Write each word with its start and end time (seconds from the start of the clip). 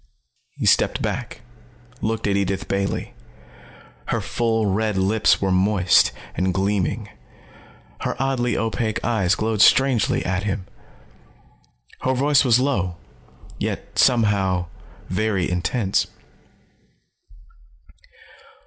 He 0.55 0.65
stepped 0.65 0.99
back, 1.03 1.41
looked 2.01 2.25
at 2.25 2.35
Edith 2.35 2.67
Bailey. 2.67 3.13
Her 4.07 4.19
full 4.19 4.65
red 4.65 4.97
lips 4.97 5.39
were 5.39 5.51
moist 5.51 6.11
and 6.33 6.55
gleaming. 6.55 7.09
Her 7.99 8.15
oddly 8.19 8.57
opaque 8.57 8.99
eyes 9.05 9.35
glowed 9.35 9.61
strangely 9.61 10.25
at 10.25 10.41
him. 10.41 10.65
Her 11.99 12.15
voice 12.15 12.43
was 12.43 12.59
low, 12.59 12.97
yet 13.59 13.99
somehow, 13.99 14.69
very 15.07 15.47
intense. 15.47 16.07